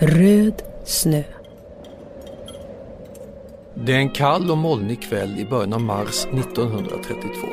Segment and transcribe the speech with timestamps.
[0.00, 1.22] Röd snö.
[3.74, 7.46] Det är en kall och molnig kväll i början av mars 1932.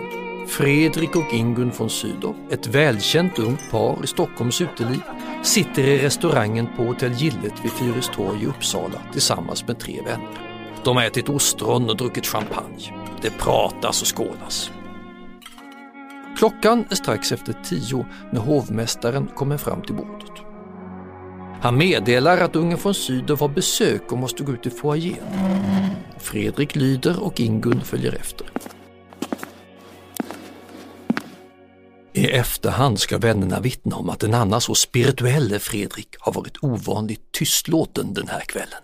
[0.48, 5.02] Fredrik och Ingun von Sydow, ett välkänt ungt par i Stockholms uteliv,
[5.44, 10.30] sitter i restaurangen på Hotell Gillet vid Fyristorg i Uppsala tillsammans med tre vänner.
[10.84, 12.94] De har ätit ostron och druckit champagne.
[13.22, 14.72] Det pratas och skålas.
[16.38, 20.49] Klockan är strax efter tio när hovmästaren kommer fram till bordet.
[21.62, 25.18] Han meddelar att ungen von Sydow har besök och måste gå ut i foajén.
[26.20, 28.52] Fredrik lyder och Ingun följer efter.
[32.14, 37.32] I efterhand ska vännerna vittna om att den annars så spirituelle Fredrik har varit ovanligt
[37.32, 38.82] tystlåten den här kvällen.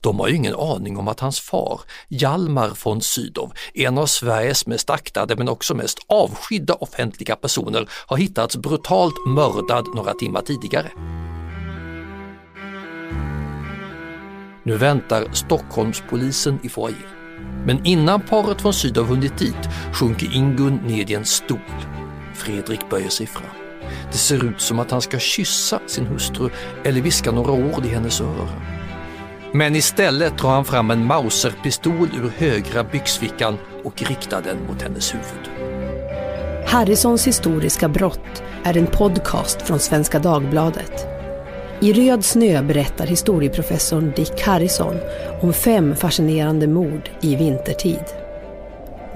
[0.00, 4.66] De har ju ingen aning om att hans far, Hjalmar von Sydow, en av Sveriges
[4.66, 10.90] mest aktade men också mest avskydda offentliga personer, har hittats brutalt mördad några timmar tidigare.
[14.64, 16.98] Nu väntar Stockholmspolisen i foajén.
[17.66, 21.58] Men innan paret från syd har hunnit dit sjunker Ingun ned i en stol.
[22.34, 23.44] Fredrik böjer sig fram.
[24.12, 26.50] Det ser ut som att han ska kyssa sin hustru
[26.84, 28.48] eller viska några ord i hennes öra.
[29.52, 35.14] Men istället drar han fram en Mauserpistol ur högra byxfickan och riktar den mot hennes
[35.14, 35.50] huvud.
[36.66, 41.11] Harrisons historiska brott är en podcast från Svenska Dagbladet.
[41.82, 44.96] I Röd snö berättar historieprofessorn Dick Harrison
[45.40, 48.04] om fem fascinerande mord i vintertid.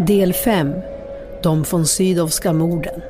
[0.07, 0.73] Del 5.
[1.43, 3.01] De von Sydowska morden.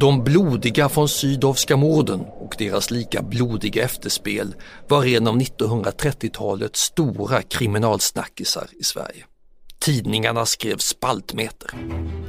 [0.00, 4.54] De blodiga von Sydowska morden och deras lika blodiga efterspel
[4.88, 9.24] var en av 1930-talets stora kriminalsnackisar i Sverige.
[9.84, 11.70] Tidningarna skrev spaltmeter.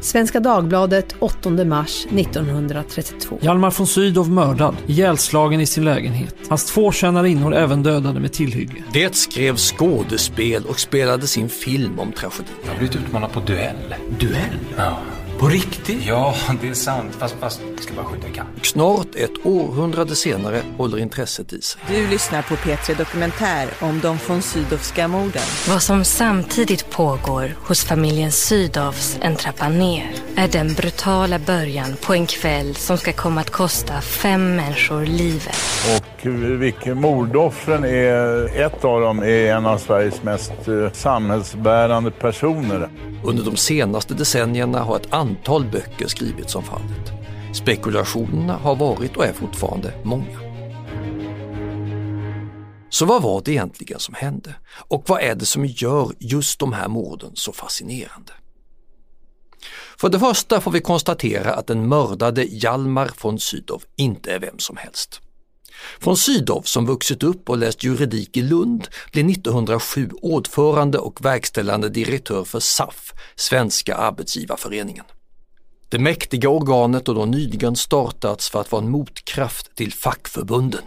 [0.02, 3.38] Svenska Dagbladet 8 mars 1932.
[3.42, 6.36] Hjalmar von Sydow mördad, ihjälslagen i sin lägenhet.
[6.50, 8.84] Hans två tjänarinnor även dödade med tillhygge.
[8.94, 12.46] Det skrev skådespel och spelades in film om tragedin.
[12.64, 13.96] Jag har blivit utmanad på duell.
[14.20, 14.60] Duell?
[14.78, 14.98] Ja.
[15.40, 16.06] På riktigt?
[16.06, 17.16] Ja, det är sant.
[17.20, 18.48] Fast, fast jag ska bara skjuta ikapp.
[18.62, 21.82] Snart ett århundrade senare håller intresset i sig.
[21.88, 25.42] Du lyssnar på P3 Dokumentär om de von Sydowska morden.
[25.70, 32.14] Vad som samtidigt pågår hos familjen Sydows en trappa ner är den brutala början på
[32.14, 35.56] en kväll som ska komma att kosta fem människor livet.
[35.98, 36.26] Och
[36.62, 42.90] vilka mordoffren är, ett av dem är en av Sveriges mest eh, samhällsbärande personer.
[43.24, 45.35] Under de senaste decennierna har ett antal
[45.72, 47.12] böcker skrivits om fallet.
[47.54, 50.40] Spekulationerna har varit och är fortfarande många.
[52.90, 54.56] Så vad var det egentligen som hände?
[54.88, 58.32] Och vad är det som gör just de här morden så fascinerande?
[59.98, 64.60] För det första får vi konstatera att den mördade Hjalmar von Sydow inte är vem
[64.60, 65.22] som helst.
[66.00, 71.90] Von Sydow som vuxit upp och läst juridik i Lund blev 1907 ordförande och verkställande
[71.90, 75.06] direktör för SAF, Svenska Arbetsgivarföreningen.
[75.90, 80.82] Det mäktiga organet har då nyligen startats för att vara en motkraft till fackförbunden.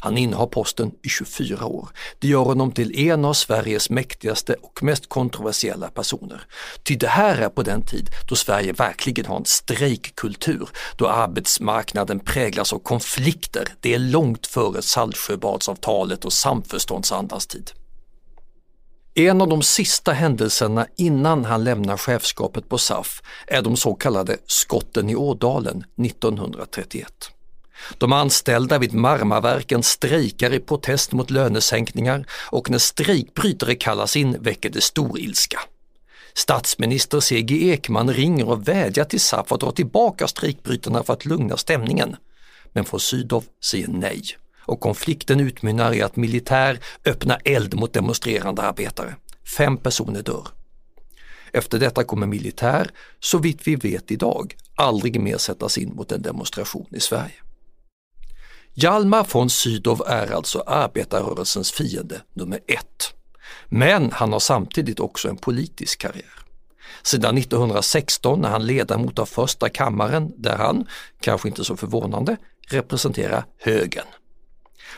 [0.00, 1.88] Han innehar posten i 24 år.
[2.18, 6.42] Det gör honom till en av Sveriges mäktigaste och mest kontroversiella personer.
[6.82, 12.20] Ty det här är på den tid då Sverige verkligen har en strejkkultur, då arbetsmarknaden
[12.20, 13.68] präglas av konflikter.
[13.80, 17.70] Det är långt före Saltsjöbadsavtalet och samförståndsandans tid.
[19.18, 24.36] En av de sista händelserna innan han lämnar chefskapet på SAF är de så kallade
[24.46, 27.30] skotten i Ådalen 1931.
[27.98, 34.70] De anställda vid Marmaverken strejkar i protest mot lönesänkningar och när strejkbrytare kallas in väcker
[34.70, 35.60] det stor ilska.
[36.34, 37.72] Statsminister C.G.
[37.72, 42.16] Ekman ringer och vädjar till SAF att dra tillbaka strejkbrytarna för att lugna stämningen.
[42.72, 44.22] Men von Sydow säger nej
[44.66, 49.16] och konflikten utmynnar i att militär öppnar eld mot demonstrerande arbetare.
[49.56, 50.48] Fem personer dör.
[51.52, 52.90] Efter detta kommer militär,
[53.20, 57.34] så vitt vi vet idag, aldrig mer sättas in mot en demonstration i Sverige.
[58.74, 63.14] Hjalmar von Sydow är alltså arbetarrörelsens fiende nummer ett.
[63.68, 66.32] Men han har samtidigt också en politisk karriär.
[67.02, 70.86] Sedan 1916 är han ledamot av första kammaren där han,
[71.20, 72.36] kanske inte så förvånande,
[72.68, 74.06] representerar högern.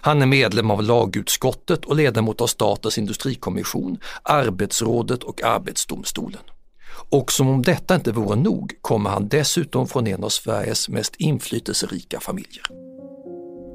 [0.00, 6.42] Han är medlem av lagutskottet och ledamot av Statens industrikommission, Arbetsrådet och Arbetsdomstolen.
[7.10, 11.16] Och som om detta inte vore nog kommer han dessutom från en av Sveriges mest
[11.16, 12.64] inflytelserika familjer.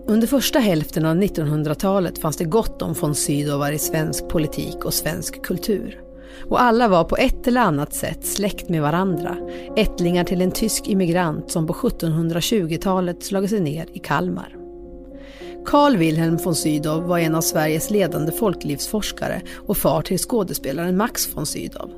[0.07, 4.93] Under första hälften av 1900-talet fanns det gott om von Sydowar i svensk politik och
[4.93, 5.99] svensk kultur.
[6.49, 9.37] Och alla var på ett eller annat sätt släkt med varandra,
[9.77, 14.62] ättlingar till en tysk immigrant som på 1720-talet slagit sig ner i Kalmar.
[15.65, 21.35] Carl Wilhelm von Sydow var en av Sveriges ledande folklivsforskare och far till skådespelaren Max
[21.35, 21.91] von Sydow.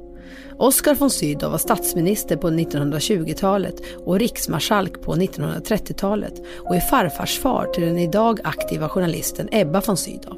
[0.57, 3.75] Oskar von Sydow var statsminister på 1920-talet
[4.05, 10.37] och riksmarskalk på 1930-talet och är farfarsfar till den idag aktiva journalisten Ebba von Sydow.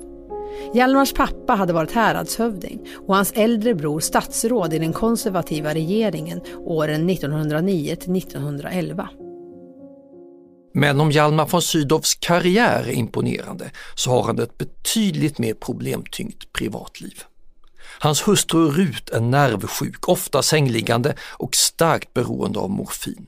[0.73, 7.09] Hjalmars pappa hade varit häradshövding och hans äldre bror statsråd i den konservativa regeringen åren
[7.09, 9.09] 1909 till 1911.
[10.77, 16.53] Men om Hjalmar von Sydows karriär är imponerande så har han ett betydligt mer problemtyngt
[16.53, 17.23] privatliv.
[17.99, 23.27] Hans hustru Rut är nervsjuk, ofta sängliggande och starkt beroende av morfin.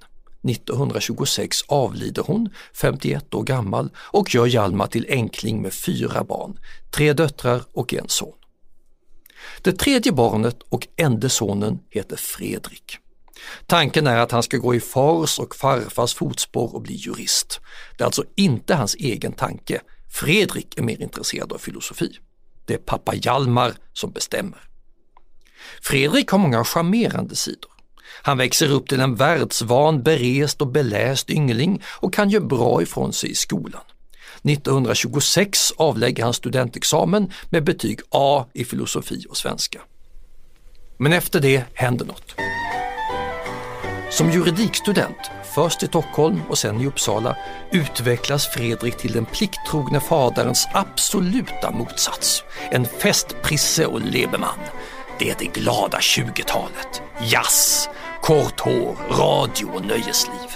[0.49, 6.59] 1926 avlider hon, 51 år gammal, och gör Hjalmar till enkling med fyra barn,
[6.91, 8.33] tre döttrar och en son.
[9.61, 12.99] Det tredje barnet och enda sonen heter Fredrik.
[13.65, 17.59] Tanken är att han ska gå i fars och farfars fotspår och bli jurist.
[17.97, 19.81] Det är alltså inte hans egen tanke.
[20.09, 22.19] Fredrik är mer intresserad av filosofi.
[22.65, 24.59] Det är pappa Hjalmar som bestämmer.
[25.81, 27.71] Fredrik har många charmerande sidor.
[28.21, 33.13] Han växer upp till en världsvan, berest och beläst yngling och kan göra bra ifrån
[33.13, 33.81] sig i skolan.
[34.43, 39.81] 1926 avlägger han studentexamen med betyg A i filosofi och svenska.
[40.97, 42.35] Men efter det händer något.
[44.09, 47.37] Som juridikstudent, först i Stockholm och sen i Uppsala,
[47.71, 52.43] utvecklas Fredrik till den plikttrogne faderns absoluta motsats.
[52.71, 54.59] En festprisse och lebeman.
[55.19, 57.01] Det är det glada 20-talet.
[57.21, 57.89] Jazz,
[58.21, 60.49] kort hår, radio och nöjesliv.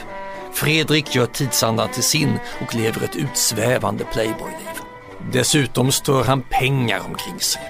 [0.53, 4.73] Fredrik gör tidsandan till sin och lever ett utsvävande playboyliv.
[5.31, 7.61] Dessutom stör han pengar omkring sig.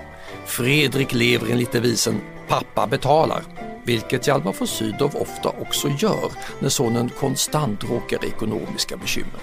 [0.45, 3.43] Fredrik lever enligt devisen “pappa betalar”
[3.85, 9.41] vilket Hjalmar von Sydow ofta också gör när sonen konstant råkar i ekonomiska bekymmer.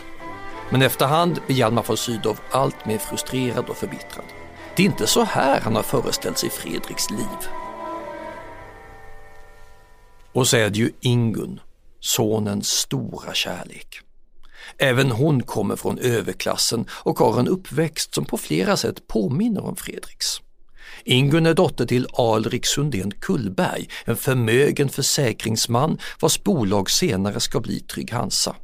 [0.70, 4.24] Men efterhand blir Hjalmar von Sydow allt mer frustrerad och förbittrad.
[4.76, 7.48] Det är inte så här han har föreställt sig Fredriks liv.
[10.32, 11.60] Och så är det ju Ingun,
[12.00, 14.00] sonens stora kärlek.
[14.78, 19.76] Även hon kommer från överklassen och har en uppväxt som på flera sätt påminner om
[19.76, 20.40] Fredriks.
[21.04, 27.80] Ingun är dotter till Alrik Sundén Kullberg, en förmögen försäkringsman vars bolag senare ska bli
[27.80, 28.56] Trygg Hansa.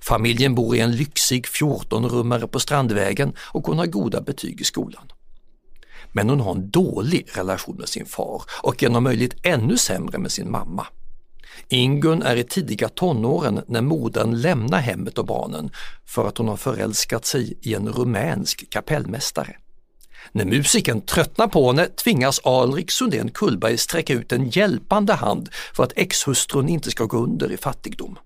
[0.00, 5.12] Familjen bor i en lyxig 14-rummare på Strandvägen och hon har goda betyg i skolan.
[6.12, 10.18] Men hon har en dålig relation med sin far och en om möjligt ännu sämre
[10.18, 10.86] med sin mamma.
[11.68, 15.70] Ingun är i tidiga tonåren när modern lämnar hemmet och barnen
[16.06, 19.56] för att hon har förälskat sig i en rumänsk kapellmästare.
[20.32, 25.84] När musikern tröttnar på henne tvingas Alrik Sundén Kullberg sträcka ut en hjälpande hand för
[25.84, 28.18] att exhustrun inte ska gå under i fattigdom.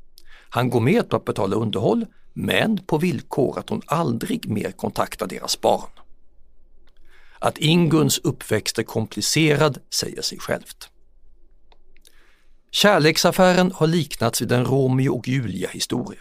[0.51, 5.27] Han går med på att betala underhåll, men på villkor att hon aldrig mer kontaktar
[5.27, 5.91] deras barn.
[7.39, 10.92] Att Inguns uppväxt är komplicerad säger sig självt.
[12.75, 16.21] Kärleksaffären har liknats vid en Romeo och Julia historia.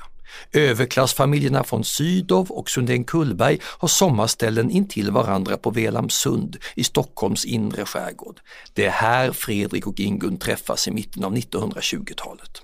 [0.52, 7.86] Överklassfamiljerna från Sydow och Sundén Kullberg har sommarställen intill varandra på Velamsund i Stockholms inre
[7.86, 8.40] skärgård.
[8.74, 12.62] Det är här Fredrik och Ingun träffas i mitten av 1920-talet.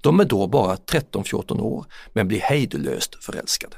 [0.00, 3.76] De är då bara 13-14 år men blir hejdlöst förälskade.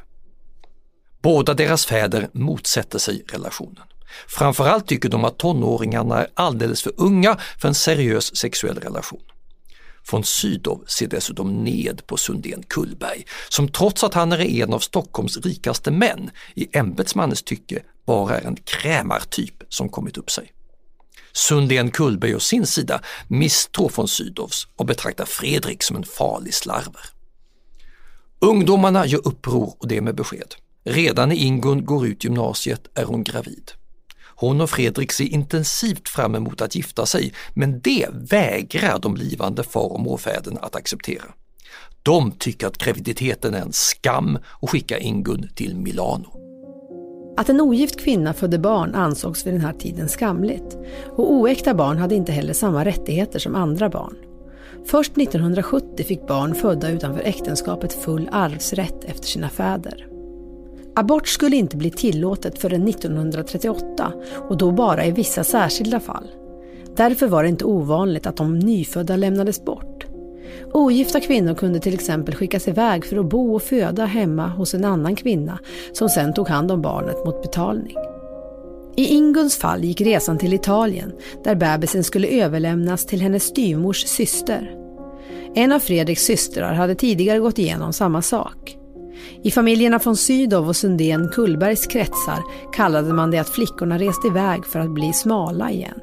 [1.23, 3.85] Båda deras fäder motsätter sig relationen.
[4.29, 9.23] Framförallt tycker de att tonåringarna är alldeles för unga för en seriös sexuell relation.
[10.11, 14.79] Von Sydow ser dessutom ned på Sundén Kullberg som trots att han är en av
[14.79, 20.53] Stockholms rikaste män i ämbetsmannens tycke bara är en krämartyp som kommit upp sig.
[21.33, 27.05] Sundén Kullberg å sin sida misstror von Sydows och betraktar Fredrik som en farlig slarver.
[28.41, 30.55] Ungdomarna gör uppror och det med besked.
[30.85, 33.73] Redan när Ingun går ut gymnasiet är hon gravid.
[34.41, 39.63] Hon och Fredrik ser intensivt fram emot att gifta sig, men det vägrar de blivande
[39.63, 41.25] far och morfäderna att acceptera.
[42.03, 46.29] De tycker att graviditeten är en skam och skickar Ingun till Milano.
[47.37, 50.79] Att en ogift kvinna födde barn ansågs vid den här tiden skamligt
[51.17, 54.17] och oäkta barn hade inte heller samma rättigheter som andra barn.
[54.87, 60.10] Först 1970 fick barn födda utanför äktenskapet full arvsrätt efter sina fäder.
[60.97, 64.13] Abort skulle inte bli tillåtet förrän 1938
[64.49, 66.31] och då bara i vissa särskilda fall.
[66.97, 70.07] Därför var det inte ovanligt att de nyfödda lämnades bort.
[70.73, 74.85] Ogifta kvinnor kunde till exempel skickas iväg för att bo och föda hemma hos en
[74.85, 75.59] annan kvinna
[75.93, 77.97] som sen tog hand om barnet mot betalning.
[78.97, 81.13] I Inguns fall gick resan till Italien
[81.45, 84.77] där bebisen skulle överlämnas till hennes styvmors syster.
[85.55, 88.80] En av Fredriks systrar hade tidigare gått igenom samma sak.
[89.43, 94.67] I familjerna von Sydow och Sundén Kullbergs kretsar kallade man det att flickorna reste iväg
[94.67, 96.01] för att bli smala igen.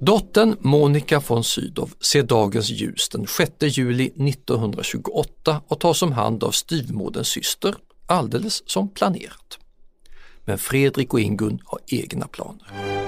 [0.00, 6.44] Dottern Monica von Sydow ser dagens ljus den 6 juli 1928 och tas om hand
[6.44, 7.74] av styvmoderns syster,
[8.06, 9.58] alldeles som planerat.
[10.44, 13.01] Men Fredrik och Ingun har egna planer.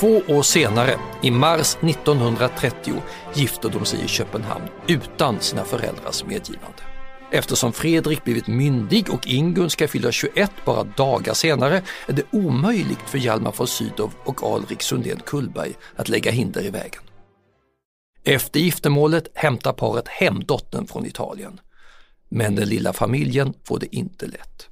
[0.00, 3.02] Två år senare, i mars 1930,
[3.34, 6.82] gifter de sig i Köpenhamn utan sina föräldrars medgivande.
[7.30, 13.00] Eftersom Fredrik blivit myndig och Ingun ska fylla 21 bara dagar senare är det omöjligt
[13.06, 17.02] för Hjalmar von Sydow och Alrik Sundén Kullberg att lägga hinder i vägen.
[18.24, 21.60] Efter giftermålet hämtar paret hem dottern från Italien.
[22.28, 24.69] Men den lilla familjen får det inte lätt.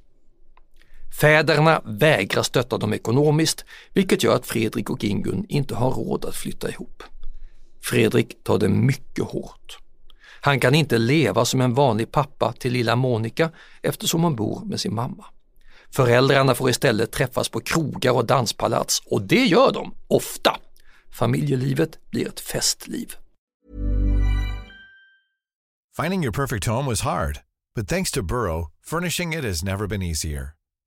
[1.19, 6.35] Fäderna vägrar stötta dem ekonomiskt vilket gör att Fredrik och Ingun inte har råd att
[6.35, 7.03] flytta ihop.
[7.81, 9.77] Fredrik tar det mycket hårt.
[10.41, 14.79] Han kan inte leva som en vanlig pappa till lilla Monica eftersom hon bor med
[14.79, 15.25] sin mamma.
[15.91, 20.57] Föräldrarna får istället träffas på krogar och danspalats och det gör de, ofta.
[21.11, 23.13] Familjelivet blir ett festliv.
[26.01, 27.39] Finding your perfect home was hard,
[27.75, 30.58] but thanks to Burrow, furnishing it has never been easier.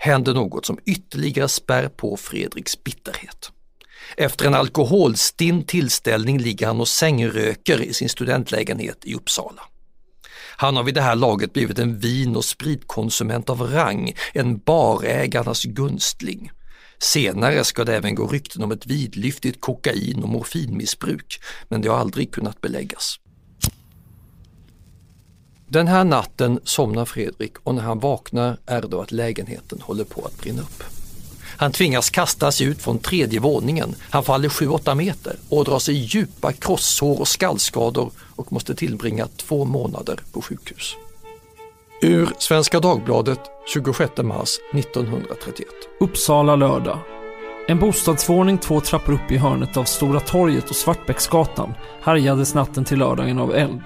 [0.00, 3.50] händer något som ytterligare spär på Fredriks bitterhet.
[4.16, 9.62] Efter en alkoholstinn tillställning ligger han och sängröker i sin studentlägenhet i Uppsala.
[10.56, 15.64] Han har vid det här laget blivit en vin och spritkonsument av rang, en barägarnas
[15.64, 16.50] gunstling.
[16.98, 21.98] Senare ska det även gå rykten om ett vidlyftigt kokain och morfinmissbruk, men det har
[21.98, 23.16] aldrig kunnat beläggas.
[25.72, 30.24] Den här natten somnar Fredrik och när han vaknar är det att lägenheten håller på
[30.24, 30.82] att brinna upp.
[31.56, 33.94] Han tvingas kastas ut från tredje våningen.
[34.10, 39.64] Han faller 7-8 meter och drar sig djupa krosshår och skallskador och måste tillbringa två
[39.64, 40.96] månader på sjukhus.
[42.02, 43.40] Ur Svenska Dagbladet
[43.74, 45.68] 26 mars 1931.
[46.00, 46.98] Uppsala lördag.
[47.68, 52.98] En bostadsvåning två trappor upp i hörnet av Stora torget och Svartbäcksgatan härjades natten till
[52.98, 53.82] lördagen av eld.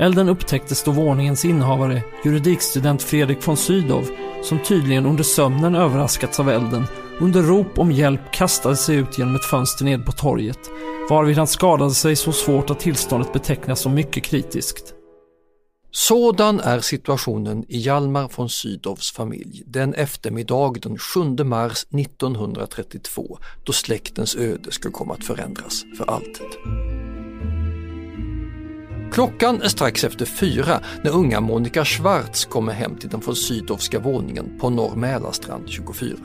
[0.00, 4.08] Elden upptäcktes då våningens innehavare, juridikstudent Fredrik von Sydow,
[4.42, 6.84] som tydligen under sömnen överraskats av elden,
[7.20, 10.58] under rop om hjälp kastade sig ut genom ett fönster ned på torget,
[11.10, 14.94] varvid han skadade sig så svårt att tillståndet betecknas som mycket kritiskt.
[15.90, 23.72] Sådan är situationen i Hjalmar von Sydows familj den eftermiddag den 7 mars 1932 då
[23.72, 27.07] släktens öde ska komma att förändras för alltid.
[29.12, 33.98] Klockan är strax efter fyra när unga Monica Schwarz kommer hem till den von Sydowska
[33.98, 36.16] våningen på Norr Mälarstrand 24.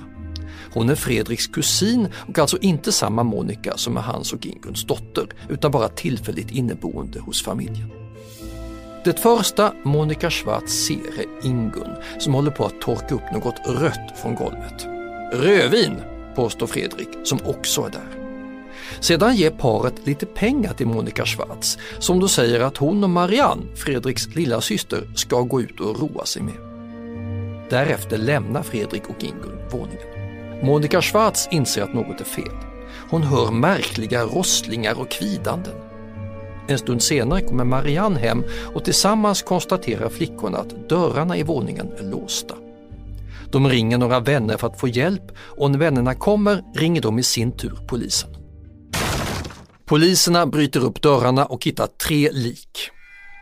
[0.73, 5.27] Hon är Fredriks kusin och alltså inte samma Monica som är hans och Inguns dotter
[5.49, 7.89] utan bara tillfälligt inneboende hos familjen.
[9.03, 14.19] Det första Monica Schwarz ser är Ingun som håller på att torka upp något rött
[14.21, 14.85] från golvet.
[15.33, 15.95] Rödvin,
[16.35, 18.22] påstår Fredrik som också är där.
[18.99, 23.63] Sedan ger paret lite pengar till Monica Schwarz som då säger att hon och Marianne,
[23.75, 26.55] Fredriks lilla syster, ska gå ut och roa sig med.
[27.69, 30.23] Därefter lämnar Fredrik och Ingun våningen.
[30.63, 32.57] Monica Schwarz inser att något är fel.
[33.09, 35.73] Hon hör märkliga rosslingar och kvidanden.
[36.67, 42.03] En stund senare kommer Marianne hem och tillsammans konstaterar flickorna att dörrarna i våningen är
[42.03, 42.55] låsta.
[43.51, 47.23] De ringer några vänner för att få hjälp och när vännerna kommer ringer de i
[47.23, 48.42] sin tur polisen.
[49.85, 52.89] Poliserna bryter upp dörrarna och hittar tre lik.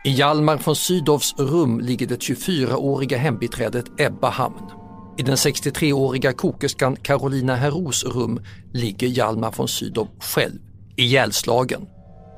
[0.04, 4.70] I Hjalmar von Sydows rum ligger det 24-åriga hembiträdet Ebba Hamn.
[5.18, 8.40] I den 63-åriga kokerskan Carolina Heros rum
[8.72, 10.58] ligger Hjalmar von Sydow själv,
[10.96, 11.86] ihjälslagen.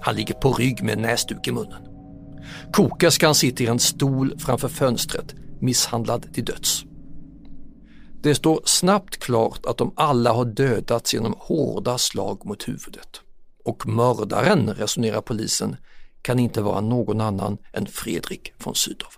[0.00, 1.82] Han ligger på rygg med näsduk i munnen.
[2.72, 6.84] Kokerskan sitter i en stol framför fönstret, misshandlad till döds.
[8.22, 13.23] Det står snabbt klart att de alla har dödats genom hårda slag mot huvudet.
[13.64, 15.76] Och mördaren, resonerar polisen,
[16.22, 19.08] kan inte vara någon annan än Fredrik von Sydow.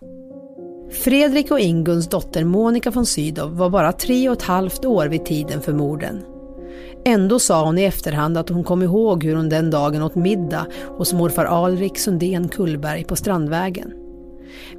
[0.90, 5.24] Fredrik och Inguns dotter Monica von Sydow var bara tre och ett halvt år vid
[5.24, 6.24] tiden för morden.
[7.04, 10.66] Ändå sa hon i efterhand att hon kom ihåg hur hon den dagen åt middag
[10.98, 13.92] hos morfar Alrik Sundén Kullberg på Strandvägen.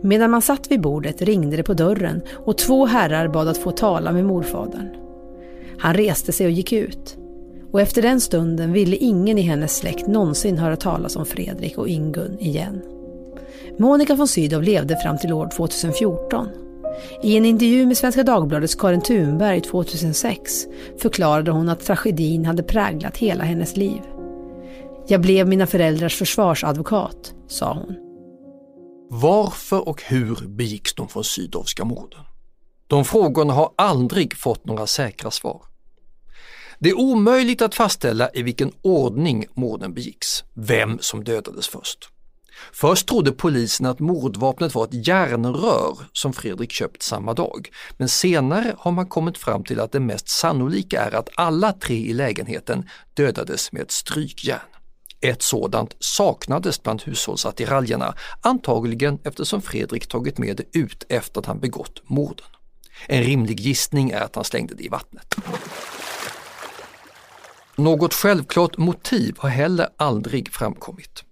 [0.01, 3.71] Medan man satt vid bordet ringde det på dörren och två herrar bad att få
[3.71, 4.89] tala med morfadern.
[5.79, 7.17] Han reste sig och gick ut.
[7.71, 11.87] Och efter den stunden ville ingen i hennes släkt någonsin höra talas om Fredrik och
[11.87, 12.81] Ingun igen.
[13.79, 16.47] Monica von Sydow levde fram till år 2014.
[17.23, 20.65] I en intervju med Svenska Dagbladets Karin Thunberg 2006
[21.01, 24.01] förklarade hon att tragedin hade präglat hela hennes liv.
[25.07, 27.95] Jag blev mina föräldrars försvarsadvokat, sa hon.
[29.09, 32.19] Varför och hur begicks de från Sydowska morden?
[32.87, 35.61] De frågorna har aldrig fått några säkra svar.
[36.79, 42.09] Det är omöjligt att fastställa i vilken ordning morden begicks, vem som dödades först.
[42.71, 48.75] Först trodde polisen att mordvapnet var ett järnrör som Fredrik köpt samma dag, men senare
[48.77, 52.89] har man kommit fram till att det mest sannolika är att alla tre i lägenheten
[53.13, 54.59] dödades med ett strykjärn.
[55.21, 61.59] Ett sådant saknades bland hushållsattiraljerna, antagligen eftersom Fredrik tagit med det ut efter att han
[61.59, 62.45] begått morden.
[63.07, 65.35] En rimlig gissning är att han slängde det i vattnet.
[67.77, 71.23] Något självklart motiv har heller aldrig framkommit.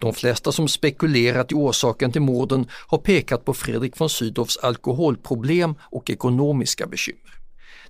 [0.00, 5.74] De flesta som spekulerat i orsaken till morden har pekat på Fredrik von Sydows alkoholproblem
[5.80, 7.34] och ekonomiska bekymmer.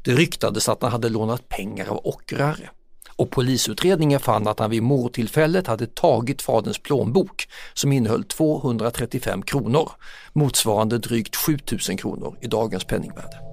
[0.02, 2.70] Det ryktades att han hade lånat pengar av ockrare
[3.18, 9.90] och polisutredningen fann att han vid mordtillfället hade tagit faderns plånbok som innehöll 235 kronor,
[10.32, 13.47] motsvarande drygt 7000 kronor i dagens penningvärde.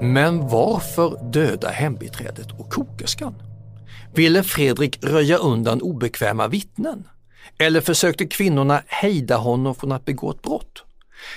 [0.00, 3.34] Men varför döda hembiträdet och kokerskan?
[4.14, 7.08] Ville Fredrik röja undan obekväma vittnen?
[7.58, 10.84] Eller försökte kvinnorna hejda honom från att begå ett brott?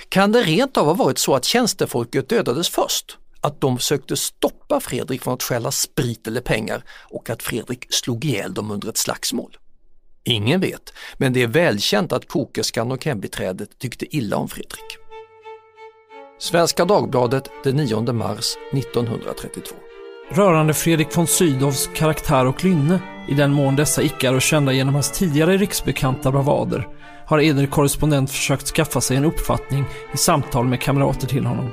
[0.08, 3.18] Kan det rent av ha varit så att tjänstefolket dödades först?
[3.40, 8.24] Att de sökte stoppa Fredrik från att stjäla sprit eller pengar och att Fredrik slog
[8.24, 9.56] ihjäl dem under ett slagsmål?
[10.24, 15.03] Ingen vet, men det är välkänt att kokerskan och hembiträdet tyckte illa om Fredrik.
[16.38, 19.74] Svenska Dagbladet den 9 mars 1932.
[20.30, 24.94] Rörande Fredrik von Sydows karaktär och lynne, i den mån dessa icke är kända genom
[24.94, 26.88] hans tidigare riksbekanta bravader,
[27.26, 31.70] har eder korrespondent försökt skaffa sig en uppfattning i samtal med kamrater till honom.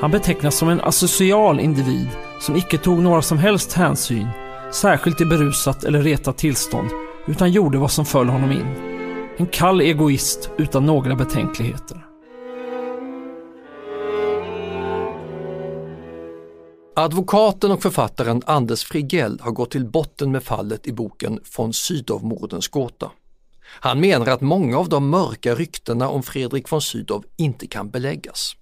[0.00, 2.08] Han betecknas som en asocial individ
[2.40, 4.28] som icke tog några som helst hänsyn,
[4.72, 6.90] särskilt i berusat eller retat tillstånd,
[7.26, 8.96] utan gjorde vad som föll honom in.
[9.36, 12.05] En kall egoist utan några betänkligheter.
[16.98, 22.68] Advokaten och författaren Anders Frigell har gått till botten med fallet i boken Von Sydow-mordens
[22.68, 23.10] gåta.
[23.66, 28.52] Han menar att många av de mörka ryktena om Fredrik von Sydow inte kan beläggas.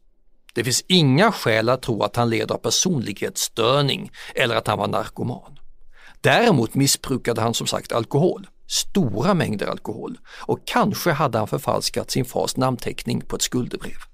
[0.55, 4.89] Det finns inga skäl att tro att han led av personlighetsstörning eller att han var
[4.89, 5.59] narkoman.
[6.21, 12.25] Däremot missbrukade han som sagt alkohol, stora mängder alkohol och kanske hade han förfalskat sin
[12.25, 14.14] fars namnteckning på ett skuldebrev.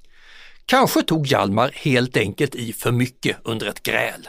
[0.71, 4.29] Kanske tog Hjalmar helt enkelt i för mycket under ett gräl.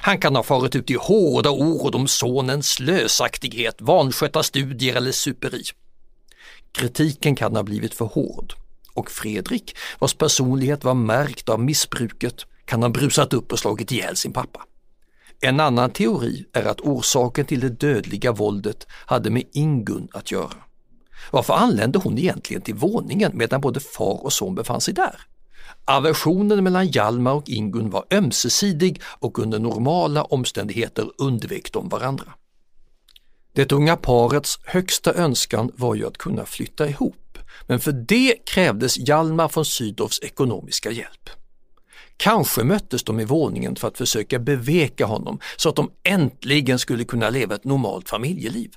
[0.00, 5.62] Han kan ha farit ut i hårda ord om sonens slösaktighet, vanskötta studier eller superi.
[6.72, 8.52] Kritiken kan ha blivit för hård
[8.94, 14.16] och Fredrik, vars personlighet var märkt av missbruket, kan ha brusat upp och slagit ihjäl
[14.16, 14.60] sin pappa.
[15.40, 20.56] En annan teori är att orsaken till det dödliga våldet hade med Ingun att göra.
[21.30, 25.31] Varför anlände hon egentligen till våningen medan både far och son befann sig där?
[25.84, 32.32] Aversionen mellan Hjalmar och Ingun var ömsesidig och under normala omständigheter undvek de varandra.
[33.54, 38.98] Det unga parets högsta önskan var ju att kunna flytta ihop, men för det krävdes
[38.98, 41.30] Hjalmar von Sydows ekonomiska hjälp.
[42.16, 47.04] Kanske möttes de i våningen för att försöka beveka honom så att de äntligen skulle
[47.04, 48.70] kunna leva ett normalt familjeliv.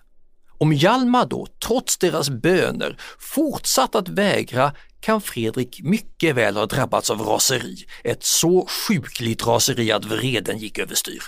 [0.57, 7.09] Om Hjalmar då, trots deras böner, fortsatt att vägra kan Fredrik mycket väl ha drabbats
[7.09, 11.23] av raseri, ett så sjukligt raseri att vreden gick överstyr.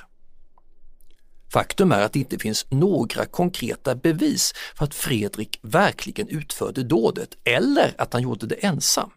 [1.53, 7.29] Faktum är att det inte finns några konkreta bevis för att Fredrik verkligen utförde dådet
[7.43, 9.11] eller att han gjorde det ensam.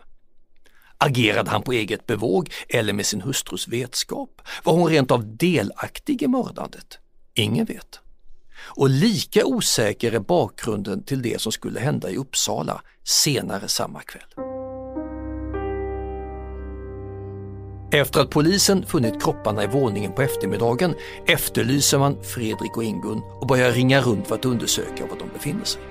[0.99, 4.43] Agerade han på eget bevåg eller med sin hustrus vetskap?
[4.65, 6.99] Var hon rent av delaktig i mördandet?
[7.35, 8.01] Ingen vet.
[8.63, 14.45] Och lika osäker är bakgrunden till det som skulle hända i Uppsala senare samma kväll.
[17.93, 20.95] Efter att polisen funnit kropparna i våningen på eftermiddagen
[21.27, 25.65] efterlyser man Fredrik och Ingun och börjar ringa runt för att undersöka var de befinner
[25.65, 25.83] sig.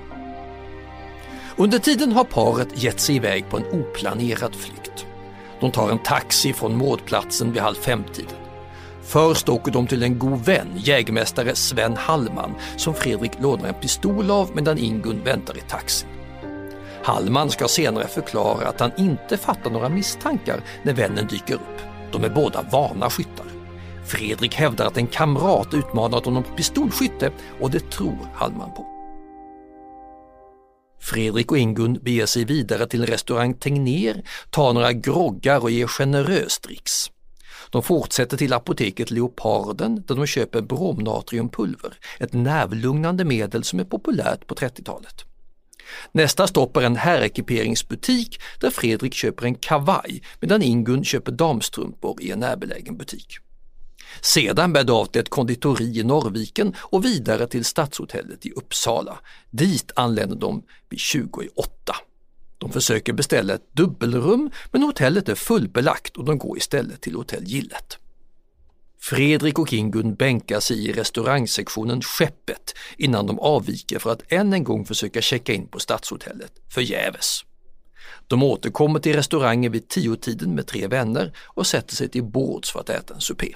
[1.58, 5.06] Under tiden har paret gett sig iväg på en oplanerad flykt.
[5.60, 8.49] De tar en taxi från mordplatsen vid halv femtiden.
[9.10, 14.32] Först åker de till en god vän, jägmästare Sven Hallman, som Fredrik lånar en pistol
[14.32, 16.06] av medan Ingun väntar i taxi.
[17.04, 21.82] Hallman ska senare förklara att han inte fattar några misstankar när vännen dyker upp.
[22.12, 23.46] De är båda vana skyttar.
[24.06, 28.86] Fredrik hävdar att en kamrat utmanat honom på pistolskytte och det tror Hallman på.
[31.02, 36.64] Fredrik och Ingun beger sig vidare till restaurang Tegnér, tar några groggar och ger generöst
[36.64, 37.12] dricks.
[37.70, 44.48] De fortsätter till apoteket Leoparden där de köper bromnatriumpulver, ett nervlugnande medel som är populärt
[44.48, 45.26] på 30-talet.
[46.12, 52.32] Nästa stopp är en herrekiperingsbutik där Fredrik köper en kavaj medan Ingun köper damstrumpor i
[52.32, 53.38] en närbelägen butik.
[54.22, 59.20] Sedan bär det av till ett konditori i Norrviken och vidare till Stadshotellet i Uppsala.
[59.50, 61.96] Dit anländer de vid 20 i 8.
[62.60, 67.44] De försöker beställa ett dubbelrum men hotellet är fullbelagt och de går istället till hotell
[67.44, 67.98] Gillet.
[69.02, 74.64] Fredrik och Ingun bänkar sig i restaurangsektionen Skeppet innan de avviker för att än en
[74.64, 77.46] gång försöka checka in på Stadshotellet, förgäves.
[78.28, 82.80] De återkommer till restaurangen vid tiotiden med tre vänner och sätter sig till bords för
[82.80, 83.56] att äta en supé.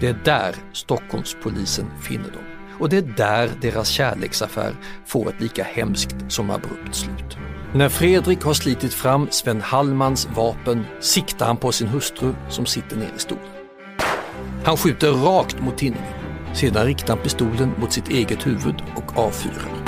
[0.00, 2.44] Det är där Stockholmspolisen finner dem
[2.80, 7.51] och det är där deras kärleksaffär får ett lika hemskt som abrupt slut.
[7.74, 12.96] När Fredrik har slitit fram Sven Hallmans vapen siktar han på sin hustru som sitter
[12.96, 13.44] ner i stolen.
[14.64, 16.14] Han skjuter rakt mot tinningen.
[16.54, 19.84] Sedan riktar han pistolen mot sitt eget huvud och avfyrar.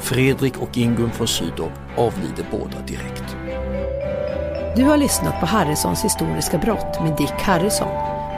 [0.00, 3.36] Fredrik och Ingun von Sydow avlider båda direkt.
[4.76, 7.88] Du har lyssnat på Harrisons historiska brott med Dick Harrison,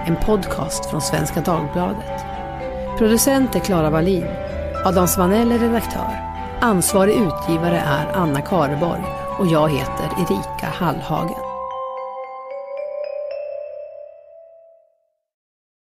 [0.06, 2.24] en podcast från Svenska Dagbladet.
[2.98, 4.26] Producent är Klara Wallin.
[4.84, 6.27] Adam Svanell är redaktör.
[6.60, 9.02] Ansvarig utgivare är Anna Kareborg
[9.38, 11.47] och jag heter Erika Hallhagen.